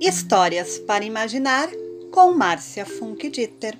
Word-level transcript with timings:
Histórias 0.00 0.78
para 0.78 1.04
Imaginar 1.04 1.68
com 2.10 2.32
Márcia 2.32 2.86
Funk 2.86 3.28
Dieter. 3.28 3.78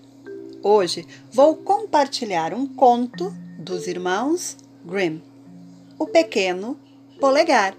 Hoje 0.62 1.06
vou 1.32 1.56
compartilhar 1.56 2.52
um 2.52 2.66
conto 2.66 3.34
dos 3.58 3.86
irmãos 3.86 4.54
Grimm, 4.84 5.22
O 5.98 6.06
Pequeno 6.06 6.78
Polegar. 7.18 7.74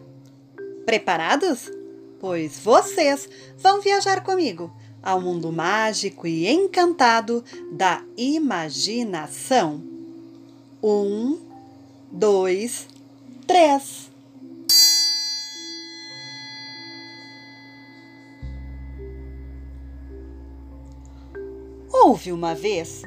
Preparados? 0.88 1.72
Pois 2.20 2.58
vocês 2.58 3.30
vão 3.60 3.80
viajar 3.80 4.24
comigo 4.24 4.74
ao 5.04 5.22
mundo 5.22 5.52
mágico 5.52 6.26
e 6.26 6.50
encantado 6.50 7.44
da 7.72 8.04
imaginação. 8.18 9.84
Um, 10.82 11.38
dois, 12.12 12.88
três. 13.46 14.01
Houve 22.12 22.34
uma 22.34 22.54
vez 22.54 23.04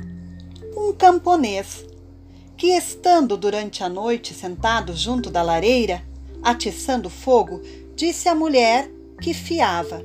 um 0.75 0.91
camponês 0.91 1.85
que, 2.57 2.69
estando 2.69 3.37
durante 3.37 3.85
a 3.85 3.89
noite 3.91 4.33
sentado 4.33 4.97
junto 4.97 5.29
da 5.29 5.43
lareira, 5.43 6.03
atiçando 6.43 7.11
fogo, 7.11 7.61
disse 7.95 8.31
à 8.31 8.35
mulher 8.35 8.91
que 9.21 9.35
fiava: 9.35 10.03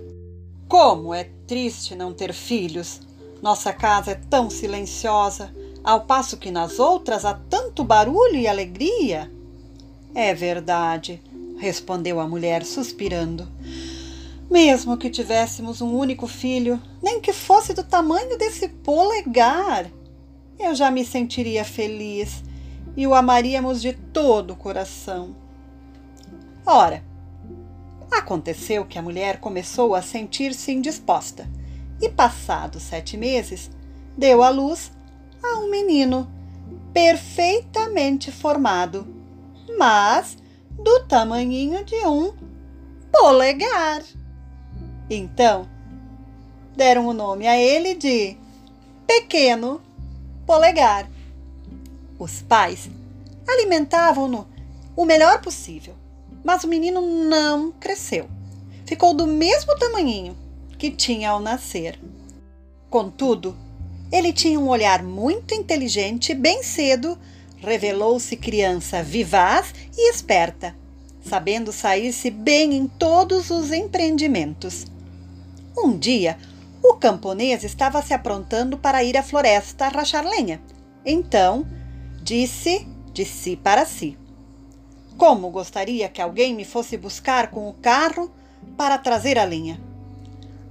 Como 0.68 1.14
é 1.14 1.30
triste 1.48 1.96
não 1.96 2.12
ter 2.12 2.34
filhos! 2.34 3.00
Nossa 3.42 3.72
casa 3.72 4.12
é 4.12 4.16
tão 4.16 4.50
silenciosa, 4.50 5.50
ao 5.82 6.02
passo 6.02 6.36
que 6.36 6.52
nas 6.52 6.78
outras 6.78 7.24
há 7.24 7.34
tanto 7.34 7.86
barulho 7.86 8.36
e 8.36 8.50
alegria. 8.50 9.32
É 10.14 10.34
verdade, 10.34 11.22
respondeu 11.58 12.20
a 12.20 12.28
mulher, 12.28 12.66
suspirando. 12.66 13.48
Mesmo 14.50 14.98
que 14.98 15.10
tivéssemos 15.10 15.80
um 15.80 15.96
único 15.96 16.26
filho, 16.26 16.82
nem 17.04 17.22
que 17.22 17.32
fosse 17.32 17.74
do 17.74 17.84
tamanho 17.84 18.38
desse 18.38 18.68
polegar, 18.68 19.86
eu 20.60 20.74
já 20.74 20.90
me 20.90 21.06
sentiria 21.06 21.64
feliz 21.64 22.44
e 22.98 23.06
o 23.06 23.14
amaríamos 23.14 23.82
de 23.82 23.94
todo 23.94 24.52
o 24.52 24.56
coração. 24.56 25.36
Ora, 26.66 27.04
aconteceu 28.12 28.86
que 28.86 28.98
a 28.98 29.02
mulher 29.02 29.40
começou 29.40 29.94
a 29.94 30.02
sentir-se 30.02 30.72
indisposta 30.72 31.48
e, 32.02 32.10
passados 32.10 32.84
sete 32.84 33.18
meses, 33.18 33.70
deu 34.18 34.42
à 34.44 34.50
luz 34.50 34.92
a 35.44 35.60
um 35.60 35.70
menino 35.70 36.28
perfeitamente 36.92 38.32
formado, 38.32 39.08
mas 39.78 40.38
do 40.72 41.06
tamanhinho 41.06 41.86
de 41.86 41.96
um 42.08 42.34
polegar. 43.12 44.04
Então, 45.10 45.68
deram 46.76 47.08
o 47.08 47.14
nome 47.14 47.48
a 47.48 47.58
ele 47.58 47.96
de 47.96 48.38
Pequeno 49.08 49.82
Polegar. 50.46 51.10
Os 52.20 52.42
pais 52.44 52.90
alimentavam-no 53.48 54.48
o 54.96 55.06
melhor 55.06 55.42
possível, 55.42 55.96
mas 56.44 56.64
o 56.64 56.68
menino 56.68 57.02
não 57.02 57.72
cresceu. 57.72 58.30
Ficou 58.86 59.14
do 59.14 59.26
mesmo 59.26 59.76
tamanhinho 59.78 60.38
que 60.78 60.92
tinha 60.92 61.32
ao 61.32 61.40
nascer. 61.40 62.00
Contudo, 62.90 63.58
ele 64.12 64.32
tinha 64.32 64.60
um 64.60 64.68
olhar 64.68 65.02
muito 65.04 65.54
inteligente 65.54 66.32
e 66.32 66.36
bem 66.36 66.62
cedo 66.62 67.18
revelou-se 67.58 68.36
criança 68.38 69.04
vivaz 69.04 69.74
e 69.98 70.12
esperta, 70.12 70.76
sabendo 71.22 71.72
sair-se 71.72 72.30
bem 72.32 72.74
em 72.74 72.88
todos 72.88 73.50
os 73.50 73.72
empreendimentos. 73.72 74.86
Um 75.84 75.98
dia, 75.98 76.38
o 76.84 76.96
camponês 76.96 77.64
estava 77.64 78.02
se 78.02 78.14
aprontando 78.14 78.78
para 78.78 79.04
ir 79.04 79.16
à 79.18 79.24
floresta 79.24 79.88
rachar 79.88 80.26
lenha. 80.26 80.62
Então, 81.06 81.66
disse 82.22 82.88
de 83.14 83.24
si 83.24 83.56
para 83.56 83.86
si: 83.86 84.18
Como 85.18 85.50
gostaria 85.50 86.10
que 86.10 86.22
alguém 86.22 86.54
me 86.54 86.66
fosse 86.66 86.98
buscar 86.98 87.50
com 87.50 87.70
o 87.70 87.74
carro 87.74 88.32
para 88.76 88.98
trazer 88.98 89.38
a 89.38 89.46
lenha. 89.46 89.80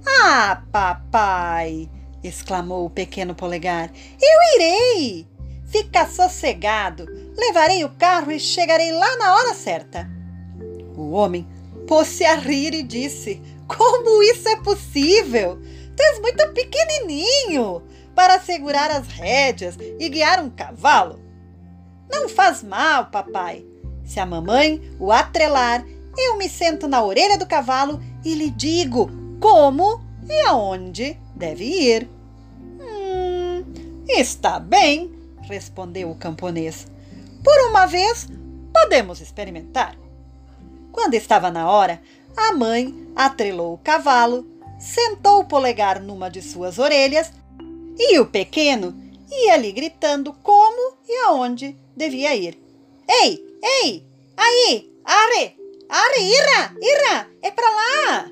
Ah, 0.05 0.61
papai! 0.71 1.89
exclamou 2.23 2.85
o 2.85 2.89
pequeno 2.89 3.33
polegar. 3.33 3.91
Eu 4.21 4.55
irei! 4.55 5.27
Fica 5.65 6.07
sossegado, 6.07 7.05
levarei 7.37 7.83
o 7.83 7.89
carro 7.89 8.31
e 8.31 8.39
chegarei 8.39 8.91
lá 8.91 9.17
na 9.17 9.35
hora 9.35 9.53
certa. 9.53 10.09
O 10.97 11.11
homem 11.11 11.47
pôs-se 11.87 12.25
a 12.25 12.35
rir 12.35 12.73
e 12.73 12.83
disse: 12.83 13.41
como 13.69 14.23
isso 14.23 14.49
é 14.49 14.55
possível? 14.57 15.59
Tu 15.95 16.03
és 16.03 16.19
muito 16.19 16.47
pequenininho 16.53 17.83
para 18.15 18.39
segurar 18.39 18.89
as 18.89 19.07
rédeas 19.07 19.77
e 19.99 20.09
guiar 20.09 20.43
um 20.43 20.49
cavalo. 20.49 21.19
Não 22.11 22.27
faz 22.27 22.63
mal, 22.63 23.05
papai. 23.05 23.65
Se 24.03 24.19
a 24.19 24.25
mamãe 24.25 24.81
o 24.99 25.11
atrelar, 25.11 25.85
eu 26.17 26.35
me 26.37 26.49
sento 26.49 26.87
na 26.87 27.03
orelha 27.03 27.37
do 27.37 27.45
cavalo 27.45 28.01
e 28.25 28.33
lhe 28.33 28.49
digo 28.49 29.09
como 29.39 30.03
e 30.27 30.41
aonde 30.47 31.17
deve 31.35 31.63
ir. 31.63 32.09
Hum, 32.81 33.63
está 34.07 34.59
bem, 34.59 35.13
respondeu 35.41 36.09
o 36.09 36.15
camponês. 36.15 36.87
Por 37.43 37.69
uma 37.69 37.85
vez, 37.85 38.27
podemos 38.73 39.21
experimentar. 39.21 39.95
Quando 40.91 41.13
estava 41.13 41.51
na 41.51 41.69
hora, 41.69 42.01
a 42.35 42.53
mãe 42.53 43.07
atrelou 43.15 43.73
o 43.73 43.77
cavalo, 43.77 44.47
sentou 44.79 45.41
o 45.41 45.45
polegar 45.45 46.01
numa 46.01 46.29
de 46.29 46.41
suas 46.41 46.79
orelhas 46.79 47.31
e 47.97 48.17
o 48.19 48.25
pequeno 48.25 48.97
ia 49.29 49.57
lhe 49.57 49.71
gritando 49.71 50.33
como 50.41 50.97
e 51.07 51.15
aonde 51.25 51.77
devia 51.95 52.35
ir. 52.35 52.57
Ei, 53.07 53.45
ei, 53.61 54.07
aí, 54.35 54.91
are, 55.03 55.55
are, 55.89 56.21
ira, 56.21 56.75
ira, 56.81 57.27
é 57.41 57.51
pra 57.51 57.69
lá. 57.69 58.31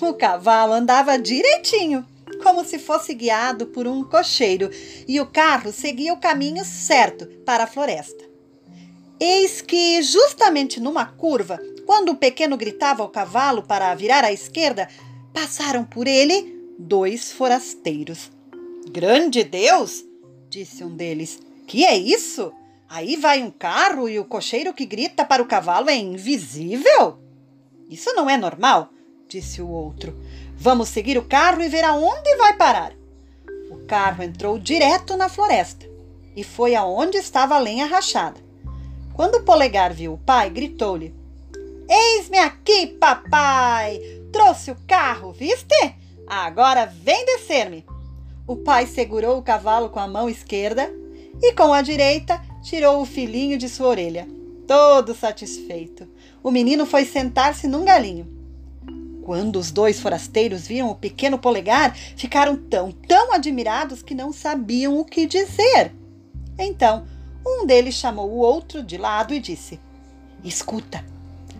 O 0.00 0.14
cavalo 0.14 0.72
andava 0.72 1.18
direitinho, 1.18 2.06
como 2.42 2.64
se 2.64 2.78
fosse 2.78 3.14
guiado 3.14 3.66
por 3.66 3.86
um 3.86 4.04
cocheiro, 4.04 4.70
e 5.06 5.20
o 5.20 5.26
carro 5.26 5.72
seguia 5.72 6.12
o 6.12 6.20
caminho 6.20 6.64
certo 6.64 7.26
para 7.44 7.64
a 7.64 7.66
floresta. 7.66 8.25
Eis 9.18 9.60
que, 9.60 10.02
justamente 10.02 10.78
numa 10.78 11.06
curva, 11.06 11.58
quando 11.86 12.10
o 12.10 12.16
pequeno 12.16 12.56
gritava 12.56 13.02
ao 13.02 13.08
cavalo 13.08 13.62
para 13.62 13.94
virar 13.94 14.24
à 14.24 14.32
esquerda, 14.32 14.88
passaram 15.32 15.84
por 15.84 16.06
ele 16.06 16.54
dois 16.78 17.32
forasteiros. 17.32 18.30
Grande 18.90 19.42
Deus! 19.42 20.04
disse 20.48 20.84
um 20.84 20.94
deles. 20.94 21.40
Que 21.66 21.84
é 21.84 21.96
isso? 21.96 22.52
Aí 22.88 23.16
vai 23.16 23.42
um 23.42 23.50
carro 23.50 24.08
e 24.08 24.18
o 24.18 24.24
cocheiro 24.24 24.72
que 24.72 24.86
grita 24.86 25.24
para 25.24 25.42
o 25.42 25.46
cavalo 25.46 25.90
é 25.90 25.96
invisível? 25.96 27.18
Isso 27.90 28.12
não 28.14 28.30
é 28.30 28.36
normal, 28.36 28.90
disse 29.28 29.60
o 29.60 29.68
outro. 29.68 30.16
Vamos 30.56 30.88
seguir 30.88 31.18
o 31.18 31.24
carro 31.24 31.62
e 31.62 31.68
ver 31.68 31.84
aonde 31.84 32.36
vai 32.36 32.56
parar. 32.56 32.92
O 33.70 33.84
carro 33.86 34.22
entrou 34.22 34.58
direto 34.58 35.16
na 35.16 35.28
floresta 35.28 35.86
e 36.34 36.44
foi 36.44 36.74
aonde 36.74 37.16
estava 37.16 37.56
a 37.56 37.58
lenha 37.58 37.86
rachada. 37.86 38.45
Quando 39.16 39.36
o 39.36 39.42
polegar 39.44 39.94
viu 39.94 40.12
o 40.12 40.18
pai, 40.18 40.50
gritou-lhe: 40.50 41.14
Eis-me 41.88 42.36
aqui, 42.36 42.86
papai! 42.86 43.98
Trouxe 44.30 44.70
o 44.70 44.76
carro, 44.86 45.32
viste? 45.32 45.74
Agora 46.26 46.84
vem 46.84 47.24
descer-me. 47.24 47.86
O 48.46 48.56
pai 48.56 48.86
segurou 48.86 49.38
o 49.38 49.42
cavalo 49.42 49.88
com 49.88 49.98
a 49.98 50.06
mão 50.06 50.28
esquerda 50.28 50.92
e 51.42 51.54
com 51.54 51.72
a 51.72 51.80
direita 51.80 52.42
tirou 52.62 53.00
o 53.00 53.06
filhinho 53.06 53.56
de 53.56 53.70
sua 53.70 53.88
orelha. 53.88 54.28
Todo 54.66 55.14
satisfeito, 55.14 56.06
o 56.42 56.50
menino 56.50 56.84
foi 56.84 57.06
sentar-se 57.06 57.66
num 57.66 57.86
galinho. 57.86 58.28
Quando 59.22 59.58
os 59.58 59.70
dois 59.70 59.98
forasteiros 59.98 60.66
viram 60.66 60.90
o 60.90 60.94
pequeno 60.94 61.38
polegar, 61.38 61.96
ficaram 61.96 62.54
tão, 62.54 62.92
tão 62.92 63.32
admirados 63.32 64.02
que 64.02 64.14
não 64.14 64.30
sabiam 64.30 64.98
o 64.98 65.06
que 65.06 65.26
dizer. 65.26 65.94
Então, 66.58 67.06
um 67.46 67.66
deles 67.66 67.94
chamou 67.94 68.30
o 68.30 68.38
outro 68.38 68.82
de 68.82 68.98
lado 68.98 69.32
e 69.32 69.40
disse: 69.40 69.80
Escuta, 70.42 71.04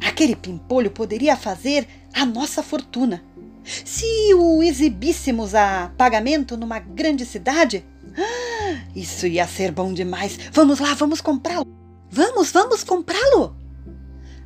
Aquele 0.01 0.37
pimpolho 0.37 0.91
poderia 0.91 1.37
fazer 1.37 1.87
a 2.13 2.25
nossa 2.25 2.63
fortuna. 2.63 3.23
Se 3.65 4.33
o 4.35 4.63
exibíssemos 4.63 5.55
a 5.55 5.93
pagamento 5.97 6.57
numa 6.57 6.79
grande 6.79 7.25
cidade, 7.27 7.85
ah, 8.17 8.81
isso 8.95 9.27
ia 9.27 9.47
ser 9.47 9.73
bom 9.73 9.93
demais. 9.93 10.39
Vamos 10.53 10.79
lá, 10.79 10.95
vamos 10.95 11.21
comprá-lo. 11.21 11.67
Vamos, 12.11 12.53
vamos 12.53 12.85
comprá-lo. 12.85 13.57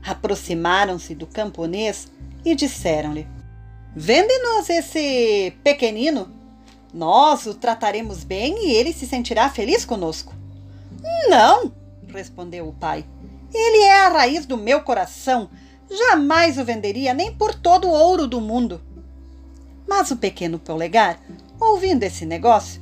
Aproximaram-se 0.03 1.15
do 1.15 1.27
camponês 1.27 2.09
e 2.45 2.55
disseram-lhe: 2.55 3.27
Vende-nos 3.95 4.71
esse 4.71 5.53
pequenino. 5.63 6.33
Nós 6.93 7.47
o 7.47 7.55
trataremos 7.55 8.25
bem 8.25 8.67
e 8.67 8.75
ele 8.75 8.93
se 8.93 9.07
sentirá 9.07 9.49
feliz 9.49 9.85
conosco. 9.85 10.40
Não, 11.29 11.73
respondeu 12.09 12.69
o 12.69 12.73
pai. 12.73 13.05
Ele 13.53 13.85
é 13.85 14.07
a 14.07 14.09
raiz 14.09 14.47
do 14.47 14.57
meu 14.57 14.83
coração. 14.83 15.51
Jamais 15.91 16.57
o 16.57 16.65
venderia 16.65 17.13
nem 17.13 17.35
por 17.35 17.55
todo 17.55 17.89
o 17.89 17.93
ouro 17.93 18.27
do 18.27 18.41
mundo. 18.41 18.81
Mas 19.89 20.11
o 20.11 20.17
pequeno 20.17 20.59
polegar, 20.59 21.21
ouvindo 21.59 22.05
esse 22.05 22.25
negócio, 22.25 22.81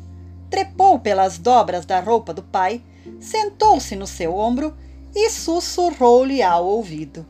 trepou 0.51 0.99
pelas 0.99 1.39
dobras 1.39 1.87
da 1.87 2.01
roupa 2.01 2.35
do 2.35 2.43
pai, 2.43 2.83
sentou-se 3.19 3.97
no 3.97 4.07
seu 4.07 4.35
ombro 4.37 4.75
e 5.15 5.31
sussurrou-lhe 5.31 6.43
ao 6.43 6.67
ouvido: 6.67 7.27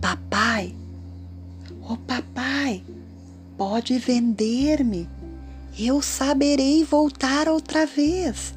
Papai, 0.00 0.74
oh 1.88 1.96
papai, 1.96 2.82
pode 3.56 3.98
vender-me. 3.98 5.08
Eu 5.78 6.02
saberei 6.02 6.84
voltar 6.84 7.48
outra 7.48 7.86
vez. 7.86 8.54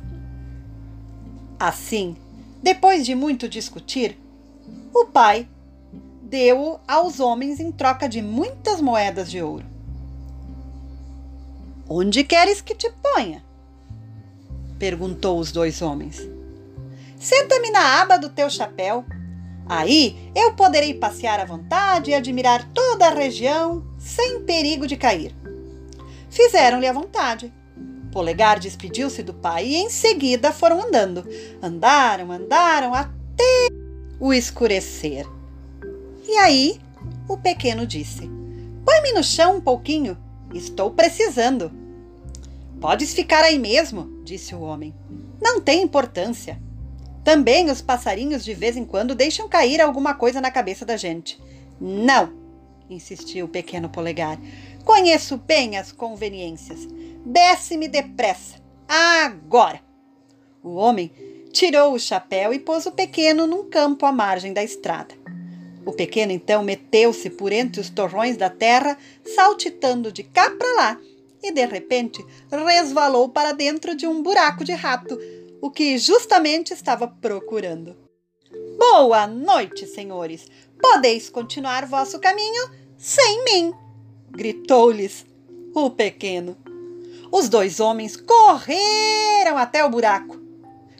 Assim, 1.59 2.15
depois 2.61 3.05
de 3.05 3.15
muito 3.15 3.47
discutir, 3.47 4.19
o 4.93 5.05
pai 5.05 5.47
deu-o 6.21 6.79
aos 6.87 7.19
homens 7.19 7.59
em 7.59 7.71
troca 7.71 8.09
de 8.09 8.21
muitas 8.21 8.81
moedas 8.81 9.29
de 9.29 9.41
ouro. 9.41 9.65
Onde 11.87 12.23
queres 12.23 12.61
que 12.61 12.75
te 12.75 12.91
ponha? 12.91 13.43
perguntou 14.79 15.39
os 15.39 15.51
dois 15.51 15.81
homens. 15.81 16.19
Senta-me 17.17 17.71
na 17.71 18.01
aba 18.01 18.17
do 18.17 18.29
teu 18.29 18.49
chapéu. 18.49 19.05
Aí 19.67 20.31
eu 20.35 20.53
poderei 20.53 20.93
passear 20.93 21.39
à 21.39 21.45
vontade 21.45 22.11
e 22.11 22.13
admirar 22.13 22.69
toda 22.73 23.07
a 23.07 23.13
região 23.13 23.83
sem 23.97 24.41
perigo 24.41 24.85
de 24.85 24.97
cair. 24.97 25.33
Fizeram-lhe 26.29 26.87
à 26.87 26.93
vontade. 26.93 27.53
Polegar 28.15 28.61
despediu-se 28.61 29.21
do 29.21 29.33
pai 29.33 29.65
e 29.65 29.75
em 29.75 29.89
seguida 29.89 30.53
foram 30.53 30.81
andando. 30.81 31.27
Andaram, 31.61 32.31
andaram 32.31 32.93
até 32.93 33.67
o 34.17 34.31
escurecer. 34.31 35.27
E 36.25 36.37
aí 36.37 36.79
o 37.27 37.35
pequeno 37.35 37.85
disse: 37.85 38.21
Põe-me 38.85 39.11
no 39.11 39.21
chão 39.21 39.57
um 39.57 39.59
pouquinho, 39.59 40.17
estou 40.53 40.91
precisando. 40.91 41.69
Podes 42.79 43.13
ficar 43.13 43.43
aí 43.43 43.59
mesmo, 43.59 44.23
disse 44.23 44.55
o 44.55 44.61
homem. 44.61 44.95
Não 45.41 45.59
tem 45.59 45.83
importância. 45.83 46.57
Também 47.21 47.69
os 47.69 47.81
passarinhos 47.81 48.45
de 48.45 48.53
vez 48.53 48.77
em 48.77 48.85
quando 48.85 49.13
deixam 49.13 49.49
cair 49.49 49.81
alguma 49.81 50.13
coisa 50.13 50.39
na 50.39 50.49
cabeça 50.49 50.85
da 50.85 50.95
gente. 50.95 51.37
Não, 51.81 52.31
insistiu 52.89 53.45
o 53.45 53.49
pequeno 53.49 53.89
polegar. 53.89 54.39
Conheço 54.85 55.35
bem 55.35 55.75
as 55.75 55.91
conveniências. 55.91 56.87
Desce-me 57.25 57.87
depressa. 57.87 58.61
Agora! 58.87 59.81
O 60.63 60.75
homem 60.75 61.11
tirou 61.51 61.93
o 61.93 61.99
chapéu 61.99 62.53
e 62.53 62.59
pôs 62.59 62.85
o 62.85 62.91
pequeno 62.91 63.47
num 63.47 63.69
campo 63.69 64.05
à 64.05 64.11
margem 64.11 64.53
da 64.53 64.63
estrada. 64.63 65.15
O 65.85 65.91
pequeno 65.91 66.31
então 66.31 66.63
meteu-se 66.63 67.29
por 67.29 67.51
entre 67.51 67.81
os 67.81 67.89
torrões 67.89 68.37
da 68.37 68.49
terra, 68.49 68.97
saltitando 69.35 70.11
de 70.11 70.23
cá 70.23 70.49
para 70.51 70.73
lá 70.75 70.99
e 71.47 71.51
de 71.51 71.65
repente 71.65 72.25
resvalou 72.49 73.29
para 73.29 73.51
dentro 73.51 73.95
de 73.95 74.07
um 74.07 74.21
buraco 74.21 74.63
de 74.63 74.73
rato, 74.73 75.17
o 75.61 75.69
que 75.69 75.97
justamente 75.97 76.73
estava 76.73 77.07
procurando. 77.07 77.95
Boa 78.77 79.27
noite, 79.27 79.85
senhores. 79.85 80.47
Podeis 80.81 81.29
continuar 81.29 81.85
vosso 81.85 82.19
caminho 82.19 82.69
sem 82.97 83.43
mim, 83.45 83.73
gritou-lhes 84.31 85.25
o 85.73 85.89
pequeno. 85.89 86.57
Os 87.37 87.49
dois 87.49 87.81
homens 87.81 88.15
correram 88.15 89.57
até 89.57 89.83
o 89.83 89.89
buraco 89.89 90.39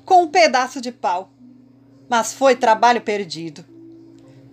com 0.03 0.23
um 0.23 0.27
pedaço 0.27 0.81
de 0.81 0.91
pau, 0.91 1.31
mas 2.09 2.33
foi 2.33 2.57
trabalho 2.57 2.99
perdido. 2.99 3.63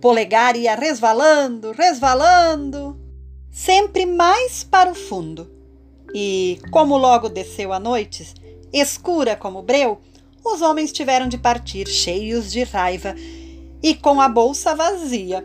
Polegar 0.01 0.55
ia 0.55 0.77
resvalando, 0.77 1.73
resvalando, 1.73 2.97
sempre 3.51 4.07
mais 4.07 4.63
para 4.63 4.93
o 4.93 4.95
fundo 4.95 5.51
e, 6.15 6.61
como 6.71 6.97
logo 6.97 7.29
desceu 7.29 7.73
a 7.73 7.81
noite, 7.81 8.33
escura 8.73 9.35
como 9.35 9.61
breu, 9.61 10.01
os 10.45 10.63
homens 10.63 10.93
tiveram 10.93 11.27
de 11.27 11.37
partir 11.37 11.89
cheios 11.89 12.53
de 12.53 12.63
raiva 12.63 13.17
e 13.83 13.93
com 13.93 14.21
a 14.21 14.29
bolsa 14.29 14.73
vazia. 14.73 15.45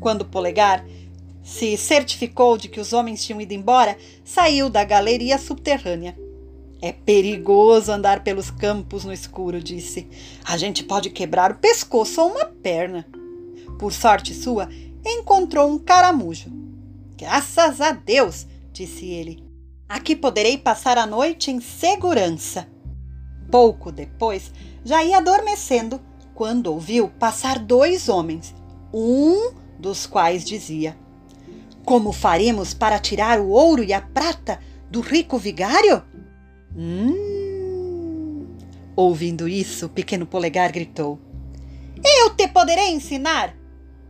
Quando 0.00 0.26
Polegar 0.26 0.84
se 1.42 1.76
certificou 1.76 2.56
de 2.56 2.68
que 2.68 2.80
os 2.80 2.92
homens 2.92 3.24
tinham 3.24 3.40
ido 3.40 3.52
embora, 3.52 3.96
saiu 4.24 4.70
da 4.70 4.84
galeria 4.84 5.38
subterrânea. 5.38 6.16
É 6.80 6.92
perigoso 6.92 7.92
andar 7.92 8.24
pelos 8.24 8.50
campos 8.50 9.04
no 9.04 9.12
escuro, 9.12 9.62
disse. 9.62 10.08
A 10.44 10.56
gente 10.56 10.82
pode 10.82 11.10
quebrar 11.10 11.52
o 11.52 11.56
pescoço 11.56 12.20
ou 12.20 12.30
uma 12.30 12.44
perna. 12.44 13.06
Por 13.78 13.92
sorte 13.92 14.34
sua, 14.34 14.68
encontrou 15.04 15.70
um 15.70 15.78
caramujo. 15.78 16.50
Graças 17.16 17.80
a 17.80 17.92
Deus, 17.92 18.46
disse 18.72 19.06
ele. 19.06 19.44
Aqui 19.88 20.16
poderei 20.16 20.58
passar 20.58 20.98
a 20.98 21.06
noite 21.06 21.50
em 21.50 21.60
segurança. 21.60 22.66
Pouco 23.50 23.92
depois, 23.92 24.50
já 24.84 25.04
ia 25.04 25.18
adormecendo 25.18 26.00
quando 26.34 26.68
ouviu 26.68 27.08
passar 27.08 27.58
dois 27.58 28.08
homens, 28.08 28.54
um 28.92 29.52
dos 29.78 30.06
quais 30.06 30.44
dizia: 30.44 30.96
Como 31.84 32.12
faremos 32.12 32.74
para 32.74 32.98
tirar 32.98 33.40
o 33.40 33.48
ouro 33.48 33.82
e 33.82 33.92
a 33.92 34.00
prata 34.00 34.60
do 34.90 35.00
rico 35.00 35.38
vigário? 35.38 36.02
Hum. 36.76 38.46
Ouvindo 38.94 39.48
isso, 39.48 39.86
o 39.86 39.88
pequeno 39.88 40.26
polegar 40.26 40.70
gritou: 40.70 41.18
Eu 42.04 42.30
te 42.30 42.46
poderei 42.48 42.90
ensinar. 42.90 43.54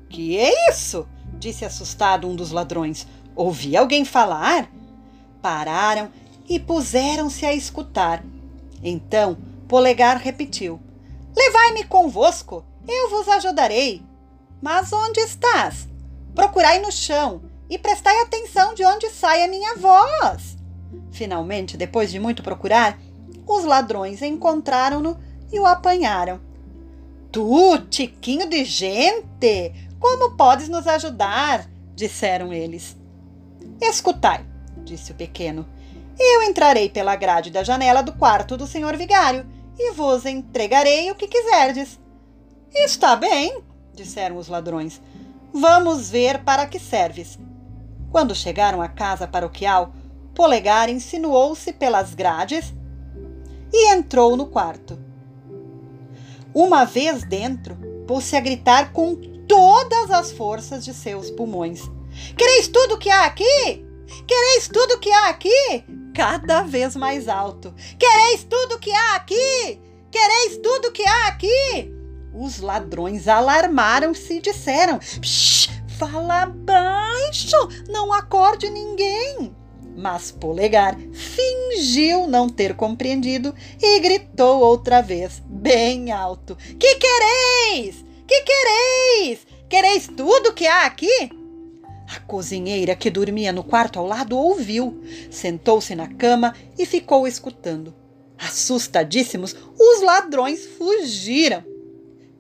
Que 0.09 0.37
é 0.37 0.71
isso? 0.71 1.07
disse 1.39 1.65
assustado 1.65 2.29
um 2.29 2.37
dos 2.37 2.51
ladrões. 2.51 3.07
Ouvi 3.35 3.77
alguém 3.77 4.05
falar? 4.05 4.71
pararam 5.41 6.09
e 6.49 6.61
puseram-se 6.61 7.45
a 7.45 7.53
escutar. 7.53 8.25
Então 8.83 9.37
Polegar 9.73 10.19
repetiu: 10.19 10.79
Levai-me 11.35 11.85
convosco, 11.85 12.63
eu 12.87 13.09
vos 13.09 13.27
ajudarei. 13.27 14.03
Mas 14.61 14.93
onde 14.93 15.19
estás? 15.21 15.89
Procurai 16.35 16.79
no 16.79 16.93
chão 16.93 17.41
e 17.69 17.79
prestai 17.79 18.21
atenção 18.21 18.75
de 18.75 18.85
onde 18.85 19.09
sai 19.11 19.43
a 19.43 19.49
minha 19.49 19.77
voz. 19.77 20.57
Finalmente, 21.11 21.77
depois 21.77 22.11
de 22.11 22.19
muito 22.19 22.43
procurar, 22.43 22.99
os 23.47 23.65
ladrões 23.65 24.23
encontraram-no 24.23 25.19
e 25.53 25.59
o 25.59 25.67
apanharam. 25.67 26.41
Tu, 27.31 27.79
tiquinho 27.89 28.49
de 28.49 28.65
gente, 28.65 29.73
como 29.99 30.37
podes 30.37 30.69
nos 30.69 30.87
ajudar? 30.87 31.69
disseram 31.95 32.53
eles. 32.53 32.97
Escutai, 33.81 34.45
disse 34.79 35.13
o 35.13 35.15
pequeno. 35.15 35.67
Eu 36.19 36.43
entrarei 36.43 36.89
pela 36.89 37.17
grade 37.17 37.51
da 37.51 37.63
janela 37.63 38.03
do 38.03 38.13
quarto 38.13 38.57
do 38.57 38.67
senhor 38.67 38.97
vigário 38.97 39.47
e 39.79 39.93
vos 39.93 40.27
entregarei 40.27 41.11
o 41.11 41.15
que 41.15 41.27
quiserdes. 41.27 41.99
Está 42.75 43.17
bem, 43.17 43.63
disseram 43.95 44.37
os 44.37 44.49
ladrões. 44.49 45.01
Vamos 45.53 46.11
ver 46.11 46.43
para 46.43 46.67
que 46.67 46.79
serves. 46.79 47.39
Quando 48.13 48.35
chegaram 48.35 48.83
à 48.83 48.89
casa 48.89 49.27
paroquial, 49.27 49.95
Polegar 50.35 50.91
insinuou-se 50.91 51.73
pelas 51.73 52.15
grades 52.15 52.75
e 53.73 53.93
entrou 53.95 54.37
no 54.37 54.47
quarto. 54.47 54.99
Uma 56.55 56.85
vez 56.85 57.25
dentro, 57.25 57.75
pôs-se 58.07 58.37
a 58.37 58.41
gritar 58.41 58.93
com 58.93 59.17
todas 59.49 60.11
as 60.11 60.31
forças 60.31 60.85
de 60.85 60.93
seus 60.93 61.31
pulmões: 61.31 61.83
Quereis 62.37 62.69
tudo 62.69 62.99
que 62.99 63.11
há 63.11 63.25
aqui? 63.25 63.85
Quereis 64.27 64.69
tudo 64.69 64.99
que 64.99 65.11
há 65.11 65.29
aqui? 65.29 65.85
Cada 66.15 66.63
vez 66.63 66.95
mais 66.95 67.29
alto. 67.29 67.75
Quereis 67.99 68.45
tudo 68.45 68.79
que 68.79 68.93
há 68.93 69.17
aqui? 69.17 69.81
Quereis 70.11 70.59
tudo 70.63 70.93
que 70.93 71.03
há 71.03 71.29
aqui? 71.29 71.95
Os 72.35 72.61
ladrões 72.61 73.27
alarmaram-se 73.27 74.35
e 74.35 74.41
disseram: 74.41 74.99
Psh, 74.99 75.82
fala 76.07 76.47
baixo, 76.47 77.57
não 77.89 78.13
acorde 78.13 78.69
ninguém. 78.69 79.55
Mas 79.97 80.33
Polegar 80.33 80.99
fingiu 81.13 82.27
não 82.27 82.49
ter 82.49 82.75
compreendido 82.75 83.55
e 83.81 84.01
gritou 84.01 84.61
outra 84.61 85.01
vez, 85.01 85.43
bem 85.47 86.11
alto: 86.11 86.57
Que 86.57 86.97
quereis? 86.97 88.05
Que 88.27 88.43
quereis? 88.43 89.47
Quereis 89.69 90.09
tudo 90.09 90.53
que 90.53 90.67
há 90.67 90.87
aqui? 90.87 91.31
A 92.09 92.21
cozinheira, 92.21 92.97
que 92.97 93.11
dormia 93.11 93.53
no 93.53 93.63
quarto 93.63 93.99
ao 93.99 94.07
lado, 94.07 94.37
ouviu, 94.37 95.03
sentou-se 95.31 95.95
na 95.95 96.09
cama 96.09 96.55
e 96.79 96.85
ficou 96.85 97.27
escutando. 97.29 97.95
Assustadíssimos, 98.39 99.55
os 99.79 100.03
ladrões 100.03 100.67
fugiram. 100.67 101.65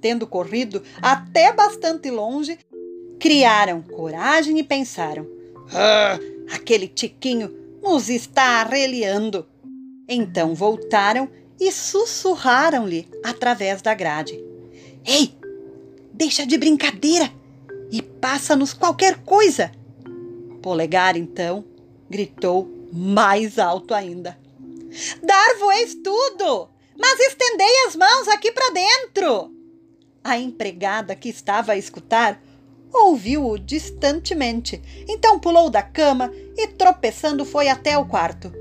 Tendo 0.00 0.26
corrido 0.26 0.83
até 1.00 1.52
bastante 1.52 2.11
longe, 2.11 2.59
criaram 3.23 3.81
coragem 3.81 4.59
e 4.59 4.64
pensaram: 4.64 5.25
ah, 5.73 6.19
aquele 6.52 6.88
tiquinho 6.88 7.49
nos 7.81 8.09
está 8.09 8.61
arreliando. 8.61 9.47
Então 10.09 10.57
voltaram 10.57 11.31
e 11.61 11.71
sussurraram-lhe 11.71 13.09
através 13.25 13.81
da 13.81 13.95
grade: 13.95 14.43
Ei, 15.07 15.33
deixa 16.12 16.45
de 16.45 16.59
brincadeira! 16.59 17.31
e 17.93 18.00
passa-nos 18.00 18.73
qualquer 18.73 19.23
coisa. 19.23 19.71
Polegar, 20.62 21.14
então, 21.14 21.62
gritou 22.09 22.67
mais 22.91 23.59
alto 23.59 23.93
ainda. 23.93 24.38
Dar 25.23 25.59
voeis 25.59 25.95
tudo, 25.97 26.71
mas 26.99 27.21
estendei 27.21 27.87
as 27.87 27.95
mãos 27.95 28.29
aqui 28.29 28.50
para 28.50 28.71
dentro. 28.71 29.55
A 30.25 30.38
empregada 30.38 31.14
que 31.14 31.29
estava 31.29 31.73
a 31.73 31.76
escutar 31.76 32.43
ouviu-o 32.93 33.59
distantemente, 33.59 34.83
então 35.09 35.39
pulou 35.39 35.71
da 35.71 35.83
cama 35.83 36.31
e, 36.57 36.67
tropeçando, 36.69 37.45
foi 37.45 37.69
até 37.69 37.97
o 37.97 38.05
quarto. 38.05 38.53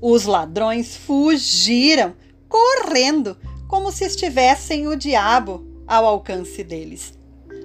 Os 0.00 0.24
ladrões 0.24 0.96
fugiram, 0.96 2.14
correndo, 2.48 3.36
como 3.68 3.90
se 3.90 4.04
estivessem 4.04 4.86
o 4.86 4.96
diabo 4.96 5.66
ao 5.86 6.04
alcance 6.04 6.62
deles. 6.62 7.14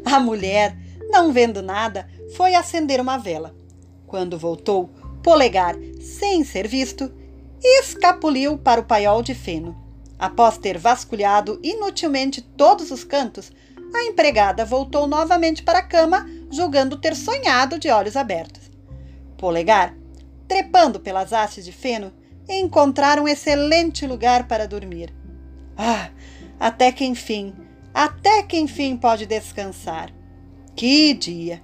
A 0.05 0.19
mulher, 0.19 0.77
não 1.09 1.31
vendo 1.31 1.61
nada, 1.61 2.07
foi 2.35 2.55
acender 2.55 2.99
uma 2.99 3.17
vela. 3.17 3.55
Quando 4.07 4.37
voltou, 4.37 4.89
Polegar, 5.23 5.75
sem 5.99 6.43
ser 6.43 6.67
visto, 6.67 7.11
escapuliu 7.63 8.57
para 8.57 8.81
o 8.81 8.83
paiol 8.83 9.21
de 9.21 9.35
feno. 9.35 9.77
Após 10.17 10.57
ter 10.57 10.77
vasculhado 10.77 11.59
inutilmente 11.61 12.41
todos 12.41 12.89
os 12.89 13.03
cantos, 13.03 13.51
a 13.93 14.03
empregada 14.05 14.65
voltou 14.65 15.07
novamente 15.07 15.63
para 15.63 15.79
a 15.79 15.83
cama, 15.83 16.27
julgando 16.49 16.97
ter 16.97 17.15
sonhado 17.15 17.77
de 17.77 17.89
olhos 17.89 18.15
abertos. 18.15 18.71
Polegar, 19.37 19.95
trepando 20.47 20.99
pelas 20.99 21.33
hastes 21.33 21.65
de 21.65 21.71
feno, 21.71 22.11
encontraram 22.47 23.23
um 23.23 23.27
excelente 23.27 24.05
lugar 24.05 24.47
para 24.47 24.67
dormir. 24.67 25.13
Ah, 25.77 26.09
até 26.59 26.91
que 26.91 27.05
enfim, 27.05 27.53
até 27.93 28.43
que 28.43 28.57
enfim 28.57 28.95
pode 28.95 29.25
descansar. 29.25 30.11
Que 30.75 31.13
dia! 31.13 31.61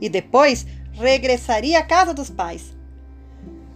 E 0.00 0.08
depois 0.08 0.66
regressaria 0.92 1.78
à 1.78 1.82
casa 1.82 2.12
dos 2.12 2.30
pais. 2.30 2.74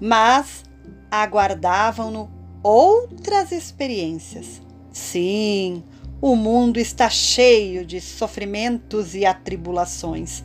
Mas 0.00 0.64
aguardavam-no 1.10 2.30
outras 2.62 3.52
experiências. 3.52 4.60
Sim, 4.92 5.82
o 6.20 6.34
mundo 6.34 6.78
está 6.78 7.08
cheio 7.08 7.84
de 7.84 8.00
sofrimentos 8.00 9.14
e 9.14 9.24
atribulações. 9.24 10.42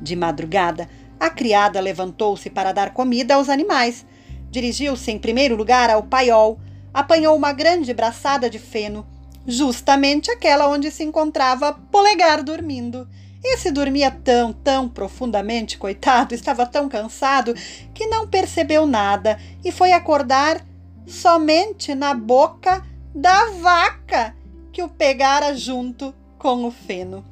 De 0.00 0.14
madrugada, 0.14 0.88
a 1.18 1.30
criada 1.30 1.80
levantou-se 1.80 2.50
para 2.50 2.72
dar 2.72 2.92
comida 2.92 3.34
aos 3.36 3.48
animais. 3.48 4.04
Dirigiu-se 4.50 5.10
em 5.10 5.18
primeiro 5.18 5.56
lugar 5.56 5.88
ao 5.88 6.02
paiol, 6.02 6.60
apanhou 6.92 7.34
uma 7.34 7.52
grande 7.52 7.94
braçada 7.94 8.50
de 8.50 8.58
feno, 8.58 9.06
justamente 9.46 10.30
aquela 10.30 10.68
onde 10.68 10.90
se 10.90 11.02
encontrava 11.02 11.72
Polegar 11.72 12.42
dormindo. 12.42 13.08
Esse 13.42 13.70
dormia 13.70 14.10
tão, 14.10 14.52
tão 14.52 14.86
profundamente, 14.86 15.78
coitado, 15.78 16.34
estava 16.34 16.66
tão 16.66 16.88
cansado 16.88 17.54
que 17.94 18.06
não 18.06 18.26
percebeu 18.26 18.86
nada 18.86 19.38
e 19.64 19.72
foi 19.72 19.92
acordar 19.92 20.62
somente 21.06 21.94
na 21.94 22.12
boca 22.12 22.84
da 23.14 23.50
vaca 23.62 24.34
que 24.76 24.82
o 24.82 24.90
pegara 24.90 25.56
junto 25.56 26.14
com 26.38 26.66
o 26.66 26.70
feno. 26.70 27.24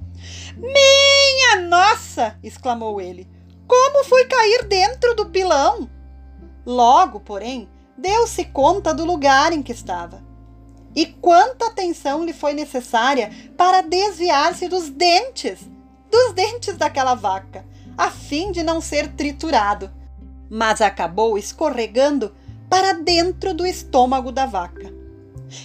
Minha 0.57 1.69
nossa! 1.69 2.39
exclamou 2.43 3.03
ele. 3.03 3.29
Como 3.69 4.03
fui 4.05 4.25
cair 4.25 4.65
dentro 4.65 5.15
do 5.15 5.27
pilão? 5.27 5.87
Logo, 6.65 7.21
porém, 7.21 7.69
deu-se 7.99 8.47
conta 8.47 8.95
do 8.95 9.05
lugar 9.05 9.53
em 9.53 9.63
que 9.63 9.73
estava. 9.73 10.25
E 10.97 11.05
quanta 11.05 11.67
atenção 11.67 12.25
lhe 12.25 12.33
foi 12.33 12.55
necessária 12.55 13.31
para 13.59 13.83
desviar-se 13.83 14.67
dos 14.67 14.89
dentes, 14.89 15.69
dos 16.11 16.33
dentes 16.33 16.79
daquela 16.79 17.15
vaca, 17.15 17.63
a 17.99 18.11
fim 18.11 18.53
de 18.53 18.63
não 18.63 18.81
ser 18.81 19.13
triturado. 19.13 19.93
Mas 20.49 20.81
acabou 20.81 21.37
escorregando 21.37 22.35
para 22.71 22.95
dentro 22.95 23.53
do 23.53 23.67
estômago 23.67 24.33
da 24.33 24.47
vaca. 24.47 25.04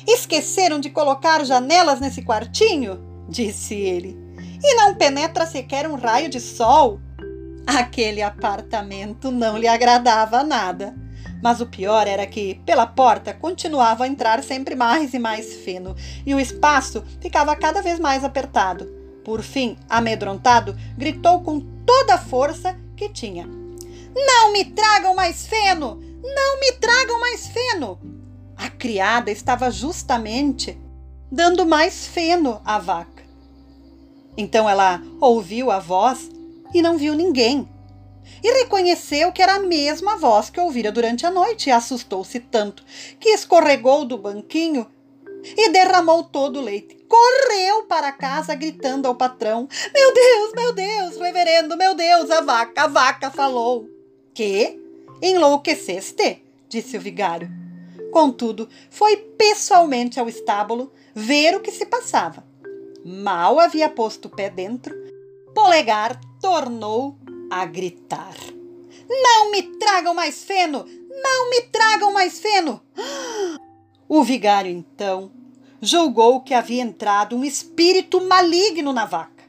Esqueceram 0.08 0.80
de 0.80 0.90
colocar 0.90 1.44
janelas 1.46 2.00
nesse 2.00 2.22
quartinho? 2.22 3.00
disse 3.28 3.76
ele. 3.76 4.18
E 4.64 4.76
não 4.76 4.96
penetra 4.96 5.46
sequer 5.46 5.88
um 5.88 5.96
raio 5.96 6.30
de 6.30 6.40
sol. 6.40 7.00
Aquele 7.66 8.22
apartamento 8.22 9.32
não 9.32 9.58
lhe 9.58 9.68
agradava 9.68 10.44
nada. 10.44 10.96
Mas 11.42 11.62
o 11.62 11.68
pior 11.68 12.08
era 12.08 12.26
que, 12.26 12.60
pela 12.66 12.86
porta, 12.86 13.34
continuava 13.34 14.04
a 14.04 14.08
entrar 14.08 14.44
sempre 14.44 14.76
mais 14.76 15.14
e 15.14 15.20
mais 15.20 15.56
feno, 15.64 15.96
e 16.26 16.36
o 16.36 16.40
espaço 16.40 17.04
ficava 17.22 17.56
cada 17.56 17.82
vez 17.82 18.00
mais 18.00 18.24
apertado. 18.24 18.86
Por 19.24 19.42
fim, 19.42 19.78
amedrontado, 19.90 20.76
gritou 20.98 21.42
com 21.42 21.60
toda 21.86 22.16
a 22.16 22.18
força 22.18 22.76
que 22.96 23.08
tinha: 23.08 23.48
Não 24.16 24.52
me 24.52 24.66
tragam 24.66 25.16
mais 25.16 25.48
feno! 25.48 26.00
Não 26.22 26.60
me 26.60 26.74
tragam 26.74 27.20
mais 27.20 27.48
feno! 27.48 28.19
A 28.60 28.70
criada 28.70 29.32
estava 29.32 29.72
justamente 29.72 30.78
dando 31.32 31.66
mais 31.66 32.06
feno 32.06 32.62
à 32.66 32.78
vaca. 32.78 33.24
Então 34.36 34.70
ela 34.70 35.02
ouviu 35.22 35.72
a 35.72 35.80
voz 35.80 36.30
e 36.74 36.82
não 36.82 36.98
viu 36.98 37.16
ninguém. 37.16 37.70
E 38.44 38.52
reconheceu 38.60 39.32
que 39.32 39.42
era 39.42 39.56
a 39.56 39.60
mesma 39.60 40.18
voz 40.18 40.50
que 40.50 40.60
ouvira 40.60 40.92
durante 40.92 41.26
a 41.26 41.32
noite 41.32 41.70
e 41.70 41.72
assustou-se 41.72 42.38
tanto 42.42 42.84
que 43.18 43.30
escorregou 43.30 44.04
do 44.04 44.18
banquinho 44.18 44.86
e 45.42 45.70
derramou 45.70 46.26
todo 46.26 46.60
o 46.60 46.62
leite. 46.62 46.98
Correu 47.08 47.84
para 47.84 48.12
casa 48.12 48.54
gritando 48.56 49.08
ao 49.08 49.16
patrão: 49.16 49.70
Meu 49.94 50.14
Deus, 50.14 50.54
meu 50.54 50.74
Deus, 50.74 51.18
reverendo, 51.18 51.78
meu 51.78 51.96
Deus, 51.96 52.30
a 52.30 52.42
vaca, 52.42 52.84
a 52.84 52.88
vaca 52.88 53.32
falou. 53.32 53.88
Que? 54.34 54.78
Enlouqueceste? 55.22 56.44
disse 56.68 56.98
o 56.98 57.02
vigário. 57.02 57.69
Contudo, 58.12 58.68
foi 58.90 59.18
pessoalmente 59.18 60.20
ao 60.20 60.28
estábulo 60.28 60.92
ver 61.14 61.56
o 61.56 61.60
que 61.60 61.72
se 61.72 61.86
passava. 61.86 62.44
Mal 63.06 63.60
havia 63.60 63.90
posto 63.90 64.26
o 64.26 64.30
pé 64.30 64.50
dentro, 64.50 64.94
Polegar 65.54 66.20
tornou 66.42 67.18
a 67.50 67.66
gritar: 67.66 68.36
Não 69.10 69.52
me 69.52 69.64
tragam 69.78 70.14
mais 70.14 70.44
feno! 70.44 70.86
Não 71.22 71.50
me 71.50 71.62
tragam 71.64 72.14
mais 72.14 72.40
feno! 72.40 72.82
O 74.12 74.24
vigário, 74.24 74.72
então, 74.72 75.32
julgou 75.80 76.42
que 76.42 76.56
havia 76.56 76.82
entrado 76.82 77.36
um 77.36 77.44
espírito 77.44 78.20
maligno 78.20 78.92
na 78.92 79.06
vaca 79.06 79.44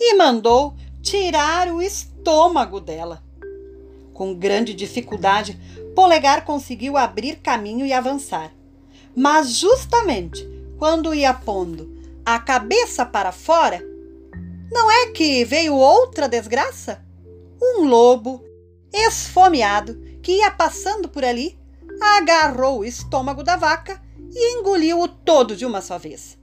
e 0.00 0.16
mandou 0.16 0.74
tirar 1.00 1.68
o 1.68 1.80
estômago 1.80 2.80
dela. 2.80 3.22
Com 4.12 4.34
grande 4.34 4.74
dificuldade, 4.74 5.56
Polegar 5.94 6.44
conseguiu 6.44 6.96
abrir 6.96 7.36
caminho 7.36 7.84
e 7.84 7.92
avançar. 7.92 8.52
Mas 9.14 9.56
justamente 9.56 10.48
quando 10.78 11.14
ia 11.14 11.34
pondo 11.34 11.98
a 12.24 12.38
cabeça 12.38 13.04
para 13.04 13.32
fora, 13.32 13.84
não 14.72 14.90
é 14.90 15.08
que 15.08 15.44
veio 15.44 15.74
outra 15.74 16.28
desgraça? 16.28 17.04
Um 17.60 17.84
lobo 17.84 18.42
esfomeado 18.92 20.00
que 20.22 20.38
ia 20.38 20.50
passando 20.50 21.08
por 21.08 21.24
ali 21.24 21.58
agarrou 22.00 22.80
o 22.80 22.84
estômago 22.84 23.42
da 23.42 23.56
vaca 23.56 24.00
e 24.32 24.58
engoliu-o 24.58 25.08
todo 25.08 25.56
de 25.56 25.66
uma 25.66 25.82
só 25.82 25.98
vez. 25.98 26.38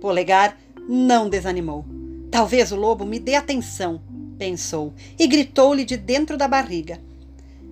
Polegar 0.00 0.58
não 0.88 1.28
desanimou. 1.28 1.84
Talvez 2.30 2.72
o 2.72 2.76
lobo 2.76 3.04
me 3.04 3.18
dê 3.18 3.34
atenção, 3.34 4.02
pensou, 4.38 4.92
e 5.18 5.26
gritou-lhe 5.26 5.84
de 5.84 5.96
dentro 5.96 6.36
da 6.36 6.48
barriga: 6.48 7.00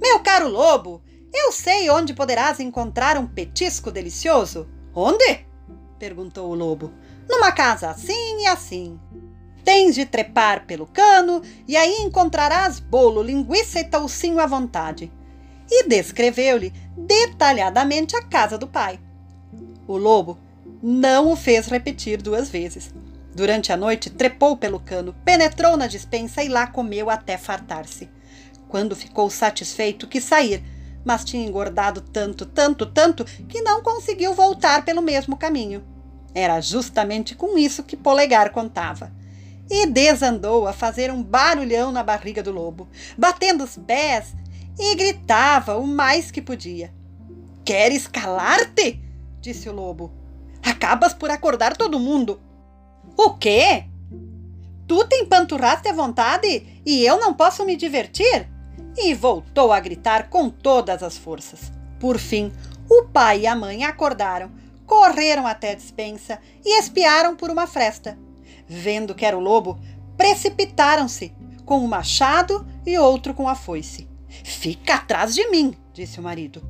Meu 0.00 0.20
caro 0.20 0.48
lobo, 0.48 1.02
eu 1.34 1.50
sei 1.50 1.90
onde 1.90 2.14
poderás 2.14 2.60
encontrar 2.60 3.18
um 3.18 3.26
petisco 3.26 3.90
delicioso. 3.90 4.68
Onde? 4.94 5.44
perguntou 5.98 6.50
o 6.50 6.54
lobo. 6.54 6.92
Numa 7.28 7.50
casa 7.50 7.90
assim 7.90 8.42
e 8.42 8.46
assim. 8.46 9.00
Tens 9.64 9.94
de 9.94 10.06
trepar 10.06 10.64
pelo 10.66 10.86
cano 10.86 11.42
e 11.66 11.76
aí 11.76 12.02
encontrarás 12.02 12.78
bolo, 12.78 13.22
linguiça 13.22 13.80
e 13.80 13.84
toucinho 13.84 14.38
à 14.38 14.46
vontade. 14.46 15.10
E 15.68 15.88
descreveu-lhe 15.88 16.72
detalhadamente 16.96 18.14
a 18.14 18.22
casa 18.22 18.56
do 18.56 18.68
pai. 18.68 19.00
O 19.88 19.96
lobo 19.96 20.38
não 20.82 21.32
o 21.32 21.36
fez 21.36 21.66
repetir 21.66 22.20
duas 22.22 22.48
vezes. 22.48 22.94
Durante 23.34 23.72
a 23.72 23.76
noite, 23.76 24.10
trepou 24.10 24.56
pelo 24.56 24.78
cano, 24.78 25.14
penetrou 25.24 25.76
na 25.76 25.88
despensa 25.88 26.44
e 26.44 26.48
lá 26.48 26.68
comeu 26.68 27.10
até 27.10 27.36
fartar-se. 27.36 28.08
Quando 28.68 28.94
ficou 28.94 29.28
satisfeito, 29.28 30.06
quis 30.06 30.22
sair, 30.22 30.62
mas 31.04 31.24
tinha 31.24 31.46
engordado 31.46 32.00
tanto, 32.00 32.46
tanto, 32.46 32.86
tanto 32.86 33.24
que 33.24 33.60
não 33.60 33.82
conseguiu 33.82 34.34
voltar 34.34 34.84
pelo 34.84 35.02
mesmo 35.02 35.36
caminho. 35.36 35.84
Era 36.34 36.60
justamente 36.60 37.34
com 37.34 37.56
isso 37.56 37.84
que 37.84 37.96
Polegar 37.96 38.50
contava. 38.50 39.12
E 39.70 39.86
desandou 39.86 40.66
a 40.66 40.72
fazer 40.72 41.10
um 41.10 41.22
barulhão 41.22 41.92
na 41.92 42.02
barriga 42.02 42.42
do 42.42 42.50
lobo, 42.50 42.88
batendo 43.16 43.64
os 43.64 43.76
pés 43.76 44.34
e 44.78 44.94
gritava 44.94 45.76
o 45.76 45.86
mais 45.86 46.30
que 46.30 46.42
podia. 46.42 46.92
Queres 47.64 48.06
calar-te? 48.06 49.00
disse 49.40 49.68
o 49.68 49.72
lobo. 49.72 50.12
Acabas 50.62 51.14
por 51.14 51.30
acordar 51.30 51.76
todo 51.76 52.00
mundo. 52.00 52.40
O 53.16 53.34
quê? 53.34 53.84
Tu 54.86 55.04
te 55.04 55.16
empanturraste 55.16 55.88
à 55.88 55.92
vontade 55.92 56.82
e 56.84 57.04
eu 57.04 57.18
não 57.18 57.32
posso 57.32 57.64
me 57.64 57.76
divertir? 57.76 58.48
E 58.96 59.14
voltou 59.14 59.72
a 59.72 59.80
gritar 59.80 60.28
com 60.28 60.48
todas 60.48 61.02
as 61.02 61.16
forças. 61.16 61.72
Por 61.98 62.18
fim, 62.18 62.52
o 62.88 63.04
pai 63.04 63.40
e 63.40 63.46
a 63.46 63.56
mãe 63.56 63.84
acordaram, 63.84 64.50
correram 64.86 65.46
até 65.46 65.72
a 65.72 65.74
despensa 65.74 66.38
e 66.64 66.78
espiaram 66.78 67.34
por 67.34 67.50
uma 67.50 67.66
fresta. 67.66 68.18
Vendo 68.66 69.14
que 69.14 69.24
era 69.24 69.36
o 69.36 69.40
lobo, 69.40 69.78
precipitaram-se, 70.16 71.34
com 71.64 71.78
o 71.78 71.84
um 71.84 71.88
machado 71.88 72.66
e 72.86 72.98
outro 72.98 73.34
com 73.34 73.48
a 73.48 73.54
foice. 73.54 74.08
Fica 74.28 74.94
atrás 74.96 75.34
de 75.34 75.48
mim, 75.48 75.74
disse 75.92 76.20
o 76.20 76.22
marido. 76.22 76.62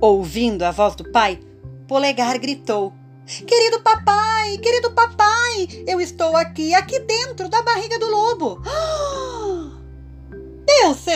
Ouvindo 0.00 0.62
a 0.62 0.70
voz 0.70 0.94
do 0.94 1.10
pai, 1.10 1.40
Polegar 1.86 2.38
gritou: 2.38 2.92
Querido 3.26 3.80
papai, 3.80 4.58
querido 4.58 4.92
papai, 4.92 5.68
eu 5.86 6.00
estou 6.00 6.36
aqui, 6.36 6.74
aqui 6.74 6.98
dentro 7.00 7.48
da 7.48 7.62
barriga 7.62 7.98
do 7.98 8.10
lobo. 8.10 8.62
Deus 8.62 8.97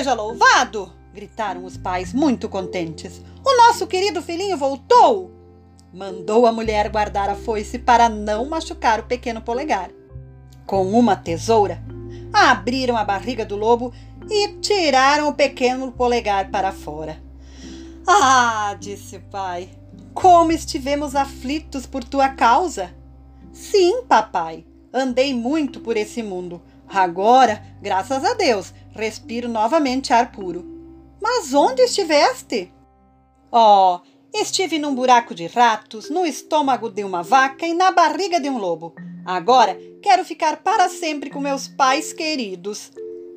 seja 0.02 0.14
louvado! 0.14 0.92
gritaram 1.14 1.64
os 1.64 1.76
pais, 1.76 2.12
muito 2.12 2.48
contentes. 2.48 3.22
O 3.44 3.56
nosso 3.56 3.86
querido 3.86 4.20
filhinho 4.20 4.56
voltou! 4.56 5.30
Mandou 5.94 6.44
a 6.44 6.50
mulher 6.50 6.88
guardar 6.88 7.30
a 7.30 7.36
foice 7.36 7.78
para 7.78 8.08
não 8.08 8.48
machucar 8.48 8.98
o 8.98 9.04
pequeno 9.04 9.40
polegar. 9.40 9.90
Com 10.66 10.90
uma 10.90 11.14
tesoura, 11.14 11.80
abriram 12.32 12.96
a 12.96 13.04
barriga 13.04 13.46
do 13.46 13.54
lobo 13.54 13.92
e 14.28 14.48
tiraram 14.54 15.28
o 15.28 15.34
pequeno 15.34 15.92
polegar 15.92 16.50
para 16.50 16.72
fora. 16.72 17.22
Ah, 18.04 18.74
disse 18.80 19.18
o 19.18 19.20
pai, 19.20 19.70
como 20.12 20.50
estivemos 20.50 21.14
aflitos 21.14 21.86
por 21.86 22.02
tua 22.02 22.30
causa. 22.30 22.92
Sim, 23.52 24.02
papai, 24.08 24.66
andei 24.92 25.32
muito 25.32 25.78
por 25.78 25.96
esse 25.96 26.24
mundo. 26.24 26.60
Agora, 26.88 27.62
graças 27.80 28.24
a 28.24 28.34
Deus, 28.34 28.74
respiro 28.94 29.48
novamente 29.48 30.12
ar 30.12 30.32
puro. 30.32 30.64
Mas 31.20 31.54
onde 31.54 31.82
estiveste? 31.82 32.72
Oh, 33.50 34.00
estive 34.34 34.78
num 34.78 34.94
buraco 34.94 35.34
de 35.34 35.46
ratos, 35.46 36.10
no 36.10 36.24
estômago 36.26 36.88
de 36.88 37.04
uma 37.04 37.22
vaca 37.22 37.66
e 37.66 37.74
na 37.74 37.90
barriga 37.90 38.40
de 38.40 38.48
um 38.48 38.58
lobo. 38.58 38.94
Agora 39.24 39.78
quero 40.02 40.24
ficar 40.24 40.58
para 40.62 40.88
sempre 40.88 41.30
com 41.30 41.40
meus 41.40 41.68
pais 41.68 42.12
queridos. 42.12 42.90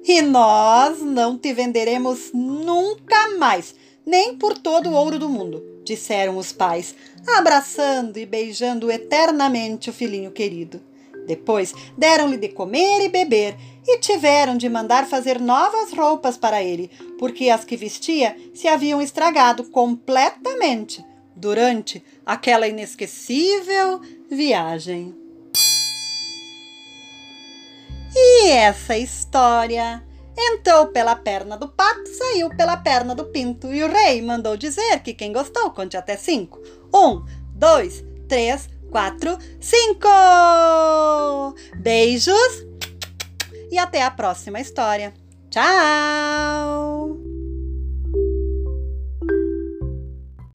E 0.07 0.21
nós 0.21 1.01
não 1.01 1.38
te 1.38 1.53
venderemos 1.53 2.31
nunca 2.33 3.38
mais, 3.38 3.75
nem 4.05 4.35
por 4.38 4.57
todo 4.57 4.89
o 4.89 4.93
ouro 4.93 5.17
do 5.17 5.27
mundo, 5.27 5.63
disseram 5.83 6.38
os 6.38 6.51
pais, 6.51 6.95
abraçando 7.35 8.17
e 8.17 8.25
beijando 8.25 8.91
eternamente 8.91 9.89
o 9.89 9.93
filhinho 9.93 10.31
querido. 10.31 10.79
Depois 11.25 11.74
deram-lhe 11.97 12.38
de 12.38 12.50
comer 12.50 13.03
e 13.03 13.09
beber 13.09 13.57
e 13.88 14.00
tiveram 14.00 14.58
de 14.58 14.68
mandar 14.68 15.06
fazer 15.06 15.39
novas 15.39 15.94
roupas 15.94 16.38
para 16.38 16.63
ele, 16.63 16.89
porque 17.20 17.50
as 17.50 17.63
que 17.63 17.77
vestia 17.77 18.36
se 18.54 18.68
haviam 18.68 19.01
estragado 19.01 19.65
completamente 19.65 21.06
durante 21.36 22.04
aquela 22.25 22.68
inesquecível 22.68 24.01
viagem. 24.30 25.13
E 28.15 28.48
essa 28.50 28.98
história 28.98 30.01
entrou 30.38 30.88
pela 30.88 31.15
perna 31.15 31.58
do 31.58 31.68
pato, 31.68 32.08
saiu 32.08 32.50
pela 32.56 32.77
perna 32.77 33.13
do 33.13 33.25
pinto, 33.25 33.74
e 33.74 33.84
o 33.84 33.92
rei 33.92 34.22
mandou 34.22 34.58
dizer 34.58 35.01
que 35.01 35.13
quem 35.13 35.34
gostou 35.34 35.72
conte 35.72 35.98
até 35.98 36.15
cinco. 36.18 36.60
Um, 36.94 37.24
dois, 37.54 38.04
três, 38.27 38.70
quatro, 38.89 39.38
cinco! 39.60 40.08
Beijos 41.77 42.65
e 43.75 43.77
até 43.77 44.01
a 44.03 44.10
próxima 44.10 44.60
história. 44.60 45.13
Tchau! 45.50 47.34